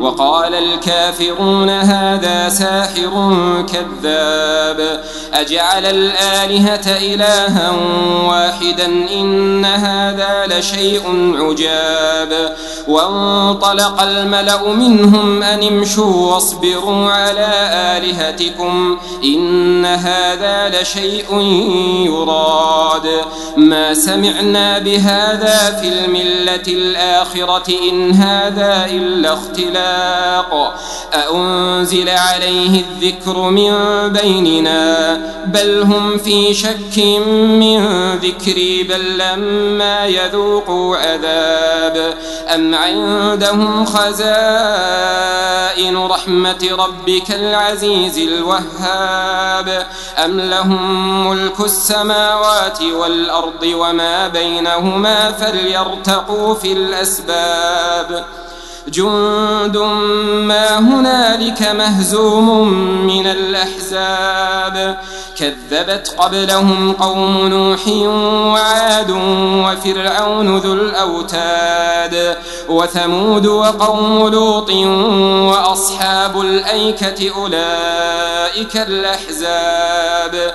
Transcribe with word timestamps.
وقال 0.00 0.54
الكافرون 0.54 1.70
هذا 1.70 2.48
ساحر 2.48 3.34
كذاب. 3.72 5.04
أجعل 5.34 5.86
الآلهة 5.86 6.86
إلها 6.86 7.72
واحدا 8.24 8.86
إن 8.86 9.64
هذا 9.64 10.46
لشيء 10.46 11.02
عجاب. 11.38 12.56
وانطلق 12.88 14.02
الملأ 14.02 14.72
منهم 14.72 15.42
أن 15.42 15.62
امشوا 15.62 16.32
واصبروا 16.34 17.10
على 17.10 17.48
آلهتكم 17.72 18.98
إن 19.24 19.84
هذا 19.84 20.80
لشيء 20.80 21.40
يراد. 22.06 23.10
ما 23.56 23.94
سمعنا 23.94 24.78
بهذا 24.78 25.80
في 25.80 25.88
الملة 25.88 26.66
الآخرة 26.68 27.74
إن 27.90 28.12
هذا 28.12 28.86
إلا 28.90 29.32
اختلاق 29.84 30.74
أأنزل 31.14 32.08
عليه 32.08 32.84
الذكر 32.84 33.38
من 33.38 33.72
بيننا؟ 34.12 35.14
بل 35.46 35.82
هم 35.82 36.18
في 36.18 36.54
شك 36.54 36.98
من 37.58 38.14
ذكري 38.14 38.82
بل 38.82 39.18
لما 39.18 40.06
يذوقوا 40.06 40.96
عذاب. 40.96 42.14
أم 42.54 42.74
عندهم 42.74 43.84
خزائن 43.84 44.06
رحمة 45.96 46.68
ربك 46.70 47.30
العزيز 47.30 48.18
الوهاب؟ 48.18 49.86
أم 50.24 50.40
لهم 50.40 51.28
ملك 51.28 51.60
السماوات 51.60 52.82
والأرض 52.82 53.62
وما 53.62 54.28
بينهما 54.28 55.32
فليرتقوا 55.32 56.54
في 56.54 56.72
الأسباب؟ 56.72 58.24
جند 58.88 59.76
ما 60.46 60.78
هنالك 60.78 61.62
مهزوم 61.62 62.68
من 63.06 63.26
الأحزاب. 63.26 64.98
كذبت 65.38 66.14
قبلهم 66.18 66.92
قوم 66.92 67.48
نوح 67.48 67.88
وعاد 68.52 69.10
وفرعون 69.64 70.58
ذو 70.58 70.72
الأوتاد 70.72 72.36
وثمود 72.68 73.46
وقوم 73.46 74.28
لوط 74.28 74.70
وأصحاب 75.50 76.40
الأيكة 76.40 77.32
أولئك 77.36 78.76
الأحزاب. 78.76 80.54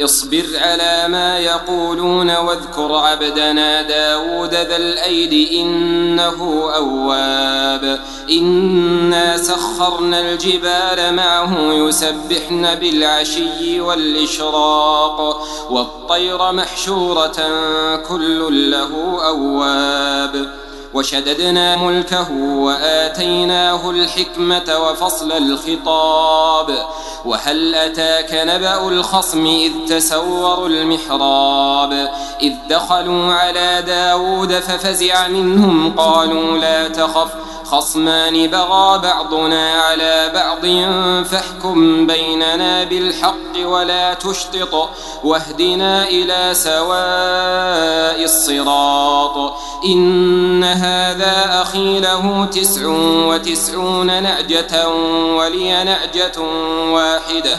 اصبر 0.00 0.44
على 0.54 1.08
ما 1.08 1.38
يقولون 1.38 2.36
واذكر 2.36 2.94
عبدنا 2.94 3.82
داود 3.82 4.54
ذا 4.54 4.76
الأيد 4.76 5.50
إنه 5.52 6.70
أواب. 6.76 8.00
إنا 8.30 9.36
سخرنا 9.36 10.20
الجبال 10.20 11.14
معه 11.14 11.72
يسبحن 11.72 12.74
بالعشي 12.74 13.80
والإشراق. 13.80 15.46
والطير 15.70 16.52
محشورة 16.52 17.36
كل 18.08 18.70
له 18.70 19.18
أواب. 19.26 20.62
وشددنا 20.94 21.76
ملكه 21.76 22.32
وآتيناه 22.32 23.90
الحكمة 23.90 24.78
وفصل 24.78 25.32
الخطاب. 25.32 26.86
وهل 27.24 27.74
أتاك 27.74 28.28
نبأ 28.32 28.88
الخصم 28.88 29.46
إذ 29.46 29.72
تسوروا 29.88 30.68
المحراب 30.68 32.10
إذ 32.42 32.52
دخلوا 32.70 33.34
على 33.34 33.82
داود 33.86 34.52
ففزع 34.52 35.28
منهم 35.28 35.96
قالوا 35.96 36.58
لا 36.58 36.88
تخف 36.88 37.41
خصمان 37.72 38.46
بغى 38.46 38.98
بعضنا 38.98 39.72
على 39.82 40.30
بعض 40.34 40.60
فاحكم 41.26 42.06
بيننا 42.06 42.84
بالحق 42.84 43.54
ولا 43.64 44.14
تشطط 44.14 44.88
واهدنا 45.24 46.08
إلى 46.08 46.54
سواء 46.54 48.24
الصراط. 48.24 49.54
إن 49.84 50.64
هذا 50.64 51.62
أخي 51.62 52.00
له 52.00 52.44
تسع 52.44 52.86
وتسعون 53.26 54.22
نعجة 54.22 54.88
ولي 55.36 55.84
نعجة 55.84 56.40
واحدة. 56.90 57.58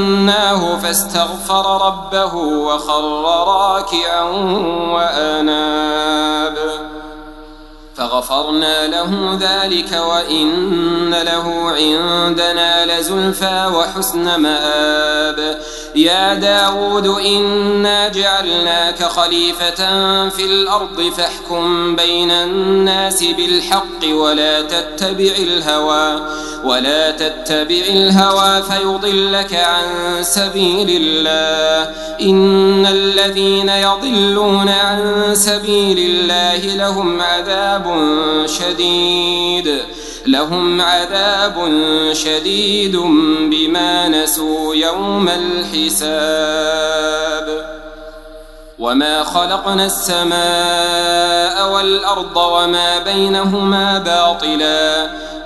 فتناه 0.00 0.78
فاستغفر 0.78 1.86
ربه 1.86 2.34
وخر 2.34 3.22
راكعا 3.24 4.22
وأناب. 4.94 6.56
فغفرنا 8.00 8.86
له 8.86 9.38
ذلك 9.40 9.92
وإن 9.92 11.10
له 11.10 11.70
عندنا 11.70 12.86
لزلفى 12.86 13.70
وحسن 13.74 14.40
مآب. 14.40 15.58
يا 15.94 16.34
داود 16.34 17.06
إنا 17.06 18.08
جعلناك 18.08 19.02
خليفة 19.02 19.80
في 20.28 20.44
الأرض 20.44 21.12
فاحكم 21.16 21.96
بين 21.96 22.30
الناس 22.30 23.24
بالحق 23.24 24.02
ولا 24.12 24.62
تتبع 24.62 25.32
الهوى 25.38 26.20
ولا 26.64 27.10
تتبع 27.10 27.84
الهوى 27.88 28.62
فيضلك 28.62 29.54
عن 29.54 29.84
سبيل 30.22 30.88
الله. 31.02 31.90
إن 32.22 32.86
الذين 32.86 33.68
يضلون 33.68 34.68
عن 34.68 35.00
سبيل 35.34 35.98
الله 35.98 36.76
لهم 36.76 37.20
عذاب 37.22 37.89
شديد. 38.46 39.78
لهم 40.26 40.80
عذاب 40.80 41.54
شديد 42.12 42.96
بما 43.40 44.08
نسوا 44.08 44.74
يوم 44.74 45.28
الحساب. 45.28 47.00
وما 48.78 49.24
خلقنا 49.24 49.86
السماء 49.86 51.72
والأرض 51.72 52.36
وما 52.36 52.98
بينهما 52.98 53.98
باطلاً. 53.98 55.29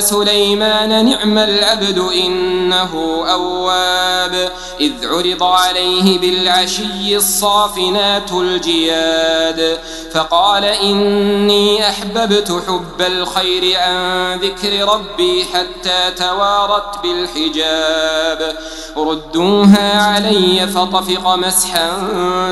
سليمان 0.00 1.04
نعم 1.04 1.38
العبد 1.38 1.98
إنه 1.98 3.24
أواب 3.30 4.52
إذ 4.80 4.92
عرض 5.02 5.42
عليه 5.42 6.18
بالعشي 6.18 7.16
الصافنات 7.16 8.32
الجياد 8.32 9.78
فقال 10.12 10.64
إني 10.64 11.88
أحببت 11.88 12.62
حب 12.68 13.00
الخير 13.00 13.80
عن 13.80 14.38
ذكر 14.38 14.94
ربي 14.94 15.44
حتى 15.44 16.10
توارت 16.16 17.02
بالحجاب 17.02 18.56
ردوها 18.96 20.02
علي 20.02 20.66
فطفق 20.66 21.34
مسحا 21.34 21.90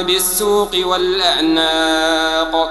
بالسوق 0.06 0.70
والأعناق 0.84 2.70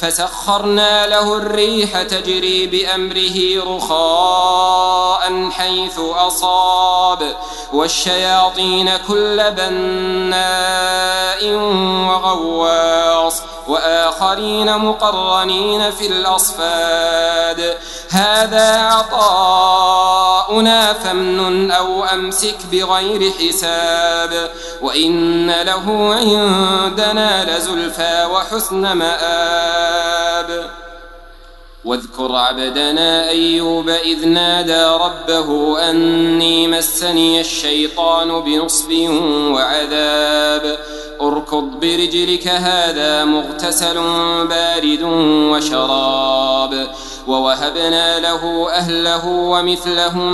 فسخرنا 0.00 1.06
له 1.06 1.36
الريح 1.36 2.02
تجري 2.02 2.66
بأمره 2.66 3.64
رخاء 3.76 5.50
حيث 5.50 5.98
أصاب 5.98 7.36
والشياطين 7.72 8.96
كل 8.96 9.50
بناء 9.50 11.44
وغواص 12.08 13.42
وآخرين 13.68 14.78
مقرنين 14.78 15.90
في 15.90 16.06
الأصفاد. 16.06 17.78
هذا 18.10 18.90
عطاؤنا 20.50 20.92
فامنن 20.92 21.70
أو 21.70 22.04
أمسك 22.04 22.56
بغير 22.72 23.30
حساب 23.30 24.50
وإن 24.82 25.50
له 25.50 26.14
عندنا 26.14 27.56
لزلفى 27.56 28.28
وحسن 28.32 28.92
مآب 28.92 30.70
واذكر 31.84 32.36
عبدنا 32.36 33.28
أيوب 33.28 33.88
إذ 33.88 34.28
نادى 34.28 34.84
ربه 34.84 35.80
أني 35.90 36.68
مسني 36.68 37.40
الشيطان 37.40 38.40
بنصب 38.40 38.92
وعذاب 39.54 40.78
اركض 41.20 41.80
برجلك 41.80 42.48
هذا 42.48 43.24
مغتسل 43.24 43.94
بارد 44.46 45.02
وشراب 45.52 46.90
ووهبنا 47.30 48.20
له 48.20 48.70
أهله 48.70 49.26
ومثلهم 49.26 50.32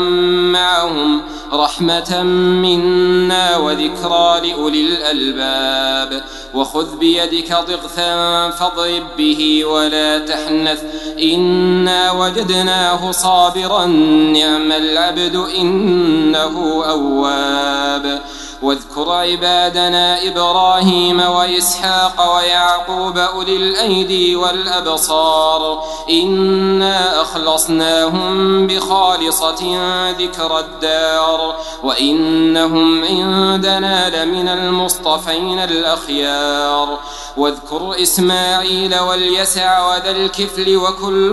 معهم 0.53 1.23
رحمة 1.53 2.23
منا 2.63 3.57
وذكرى 3.57 4.41
لأولي 4.51 4.81
الألباب. 4.81 6.25
وخذ 6.55 6.97
بيدك 6.97 7.53
ضغثا 7.53 8.51
فاضرب 8.51 9.03
به 9.19 9.65
ولا 9.65 10.19
تحنث. 10.19 10.83
إنا 11.23 12.13
وجدناه 12.13 13.11
صابرا 13.11 13.87
نعم 13.87 14.73
العبد 14.73 15.37
إنه 15.37 16.85
أواب. 16.85 18.23
واذكر 18.63 19.11
عبادنا 19.11 20.29
إبراهيم 20.29 21.21
وإسحاق 21.21 22.37
ويعقوب 22.37 23.19
أولي 23.19 23.57
الأيدي 23.57 24.37
والأبصار. 24.37 25.83
إنا 26.11 27.23
أخلصناهم 27.23 28.67
بخالصة 28.67 29.79
ذكر 30.11 30.59
الدار. 30.59 31.55
وإنهم 31.83 33.05
عندنا 33.05 34.25
لمن 34.25 34.49
المصطفين 34.49 35.59
الأخيار. 35.59 36.99
واذكر 37.37 38.03
إسماعيل 38.03 38.99
واليسع 38.99 39.89
وذا 39.89 40.11
الكفل 40.11 40.77
وكل 40.77 41.31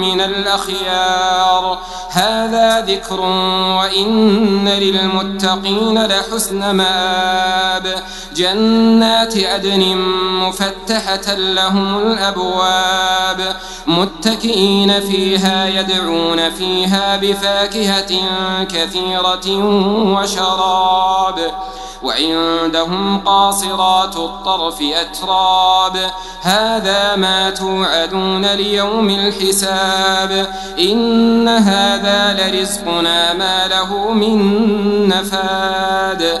من 0.00 0.20
الأخيار. 0.20 1.78
هذا 2.10 2.80
ذكر 2.80 3.20
وإن 3.78 4.68
للمتقين 4.68 6.06
لحسن 6.06 6.33
مآب. 6.52 8.02
جنات 8.36 9.38
عدن 9.38 9.96
مفتحة 10.40 11.34
لهم 11.34 11.98
الأبواب. 11.98 13.56
متكئين 13.86 15.00
فيها 15.00 15.66
يدعون 15.66 16.50
فيها 16.50 17.16
بفاكهة 17.16 18.12
كثيرة 18.64 19.64
وشراب. 20.14 21.54
وعندهم 22.04 23.18
قاصرات 23.18 24.16
الطرف 24.16 24.78
أتراب. 24.80 26.10
هذا 26.42 27.16
ما 27.16 27.50
توعدون 27.50 28.46
ليوم 28.46 29.10
الحساب. 29.10 30.46
إن 30.78 31.48
هذا 31.48 32.36
لرزقنا 32.38 33.32
ما 33.32 33.66
له 33.66 34.12
من 34.12 35.08
نفاد. 35.08 36.40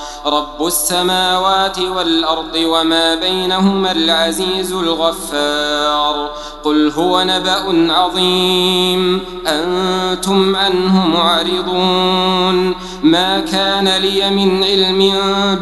رب 0.25 0.65
السماوات 0.67 1.79
والأرض 1.79 2.55
وما 2.55 3.15
بينهما 3.15 3.91
العزيز 3.91 4.73
الغفار. 4.73 6.31
قل 6.63 6.91
هو 6.91 7.23
نبأ 7.23 7.93
عظيم. 7.93 9.21
أنتم 9.47 10.55
عنه 10.55 11.07
معرضون. 11.07 12.75
ما 13.03 13.39
كان 13.39 13.87
لي 13.87 14.29
من 14.29 14.63
علم 14.63 15.13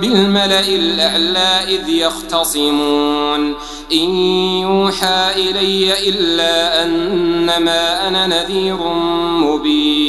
بالملأ 0.01 0.67
الأعلى 0.67 1.75
إذ 1.75 1.89
يختصمون. 1.89 3.55
إن 3.93 4.15
يوحى 4.61 5.31
إلي 5.35 6.09
إلا 6.09 6.83
أنما 6.83 8.07
أنا 8.07 8.27
نذير 8.27 8.77
مبين. 9.43 10.08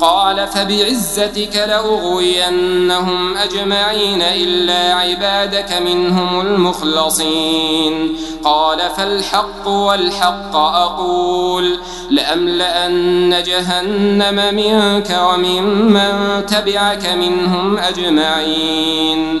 قال 0.00 0.46
فبعزتك 0.46 1.56
لأغوينهم 1.56 3.36
أجمعين 3.36 4.22
إلا 4.22 4.94
عبادك 4.94 5.72
منهم 5.72 6.40
المخلصين. 6.40 8.16
قال 8.44 8.78
فالحق 8.96 9.68
والحق 9.68 10.56
أقول 10.56 11.78
لأملأن 12.10 13.42
جهنم 13.42 14.54
منك 14.54 15.18
وممن 15.22 16.46
تبعك 16.46 17.06
منهم 17.06 17.78
أجمعين. 17.78 19.40